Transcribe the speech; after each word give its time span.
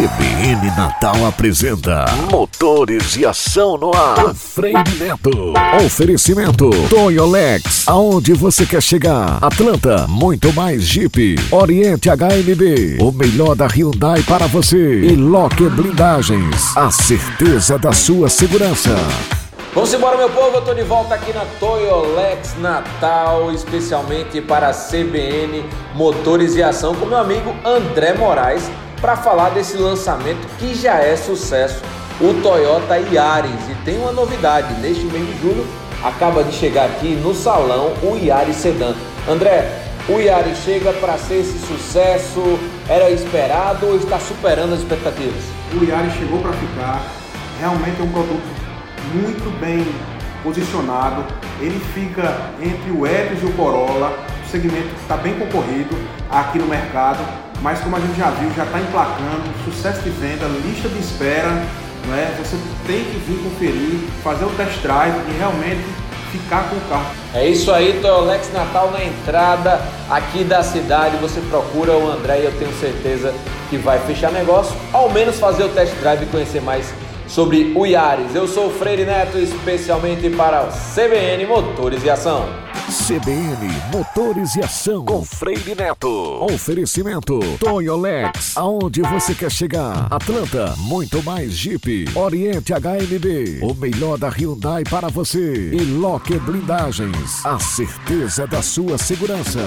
CBN 0.00 0.74
Natal 0.78 1.26
apresenta 1.26 2.06
Motores 2.30 3.16
e 3.16 3.26
Ação 3.26 3.76
no 3.76 3.94
Ar. 3.94 4.34
Freire 4.34 4.94
Neto. 4.98 5.52
Oferecimento 5.84 6.70
Toyolex. 6.88 7.86
Aonde 7.86 8.32
você 8.32 8.64
quer 8.64 8.80
chegar? 8.80 9.36
Atlanta, 9.42 10.06
muito 10.08 10.54
mais 10.54 10.84
Jeep. 10.84 11.36
Oriente 11.50 12.08
HMB. 12.08 12.96
O 12.98 13.12
melhor 13.12 13.54
da 13.54 13.66
Hyundai 13.66 14.22
para 14.22 14.46
você. 14.46 15.00
E 15.00 15.14
Locker 15.14 15.68
Blindagens. 15.68 16.74
A 16.74 16.90
certeza 16.90 17.78
da 17.78 17.92
sua 17.92 18.30
segurança. 18.30 18.96
Vamos 19.74 19.92
embora, 19.92 20.16
meu 20.16 20.30
povo. 20.30 20.56
Eu 20.56 20.62
tô 20.62 20.72
de 20.72 20.82
volta 20.82 21.14
aqui 21.14 21.30
na 21.34 21.44
Toyolex 21.60 22.56
Natal, 22.58 23.52
especialmente 23.52 24.40
para 24.40 24.68
a 24.68 24.72
CBN 24.72 25.62
Motores 25.94 26.56
e 26.56 26.62
Ação, 26.62 26.94
com 26.94 27.04
meu 27.04 27.18
amigo 27.18 27.54
André 27.66 28.14
Moraes 28.14 28.66
para 29.00 29.16
falar 29.16 29.50
desse 29.50 29.76
lançamento 29.76 30.46
que 30.58 30.74
já 30.74 30.98
é 30.98 31.16
sucesso, 31.16 31.82
o 32.20 32.34
Toyota 32.42 32.98
Yaris. 32.98 33.68
E 33.70 33.74
tem 33.84 33.98
uma 33.98 34.12
novidade, 34.12 34.74
neste 34.80 35.04
mês 35.06 35.26
de 35.26 35.40
julho 35.40 35.66
acaba 36.02 36.42
de 36.44 36.52
chegar 36.52 36.86
aqui 36.86 37.14
no 37.16 37.34
salão 37.34 37.92
o 38.02 38.16
Yaris 38.16 38.56
Sedan. 38.56 38.94
André, 39.28 39.70
o 40.08 40.18
Yaris 40.18 40.58
chega 40.58 40.92
para 40.94 41.16
ser 41.18 41.40
esse 41.40 41.58
sucesso, 41.66 42.58
era 42.88 43.10
esperado 43.10 43.86
ou 43.86 43.96
está 43.96 44.18
superando 44.18 44.74
as 44.74 44.80
expectativas? 44.80 45.42
O 45.74 45.84
Yaris 45.84 46.12
chegou 46.14 46.40
para 46.40 46.52
ficar, 46.52 47.02
realmente 47.58 48.00
é 48.00 48.04
um 48.04 48.10
produto 48.10 48.42
muito 49.14 49.60
bem 49.60 49.86
posicionado, 50.42 51.24
ele 51.60 51.78
fica 51.94 52.50
entre 52.60 52.90
o 52.90 53.06
Etios 53.06 53.42
e 53.42 53.46
o 53.46 53.52
Corolla, 53.52 54.18
um 54.42 54.48
segmento 54.48 54.88
que 54.88 55.00
está 55.02 55.16
bem 55.16 55.34
concorrido 55.38 55.96
aqui 56.30 56.58
no 56.58 56.66
mercado, 56.66 57.18
mas 57.60 57.80
como 57.80 57.96
a 57.96 58.00
gente 58.00 58.16
já 58.16 58.30
viu, 58.30 58.50
já 58.56 58.64
está 58.64 58.78
emplacando, 58.78 59.42
sucesso 59.64 60.00
de 60.02 60.10
venda, 60.10 60.46
lista 60.64 60.88
de 60.88 60.98
espera, 60.98 61.50
não 62.06 62.14
é? 62.16 62.32
Você 62.38 62.56
tem 62.86 63.04
que 63.04 63.18
vir 63.26 63.42
conferir, 63.42 63.98
fazer 64.22 64.44
o 64.44 64.50
test 64.50 64.80
drive 64.80 65.14
e 65.28 65.38
realmente 65.38 65.84
ficar 66.30 66.68
com 66.70 66.76
o 66.76 66.80
carro. 66.88 67.06
É 67.34 67.48
isso 67.48 67.72
aí, 67.72 67.98
Toyolex 68.00 68.52
Natal 68.52 68.90
na 68.92 69.04
entrada 69.04 69.80
aqui 70.08 70.44
da 70.44 70.62
cidade. 70.62 71.16
Você 71.16 71.40
procura 71.40 71.92
o 71.92 72.10
André 72.10 72.40
e 72.40 72.44
eu 72.44 72.52
tenho 72.52 72.72
certeza 72.74 73.34
que 73.68 73.76
vai 73.76 73.98
fechar 74.00 74.32
negócio, 74.32 74.74
ao 74.92 75.10
menos 75.10 75.38
fazer 75.38 75.64
o 75.64 75.68
test 75.68 75.92
drive 75.96 76.22
e 76.22 76.26
conhecer 76.26 76.62
mais 76.62 76.92
sobre 77.26 77.72
o 77.76 77.86
Yaris. 77.86 78.34
Eu 78.34 78.46
sou 78.46 78.68
o 78.68 78.70
Freire 78.70 79.04
Neto, 79.04 79.38
especialmente 79.38 80.28
para 80.30 80.64
o 80.64 80.68
CBN 80.68 81.46
Motores 81.46 82.04
e 82.04 82.10
Ação. 82.10 82.69
CBN 82.90 83.68
Motores 83.92 84.56
e 84.56 84.60
Ação 84.64 85.04
com 85.04 85.24
Freire 85.24 85.76
Neto. 85.76 86.08
Oferecimento 86.44 87.38
Toyolex. 87.60 88.56
Aonde 88.56 89.00
você 89.02 89.32
quer 89.32 89.50
chegar? 89.50 90.08
Atlanta, 90.10 90.74
muito 90.76 91.22
mais 91.22 91.52
Jeep. 91.52 92.06
Oriente 92.16 92.72
HMB. 92.72 93.60
O 93.62 93.74
melhor 93.74 94.18
da 94.18 94.28
Hyundai 94.28 94.82
para 94.82 95.06
você. 95.06 95.70
E 95.72 95.84
Locker 95.84 96.40
Blindagens. 96.40 97.46
A 97.46 97.60
certeza 97.60 98.44
da 98.44 98.60
sua 98.60 98.98
segurança. 98.98 99.60